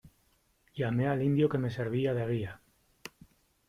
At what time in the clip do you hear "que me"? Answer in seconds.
1.47-1.69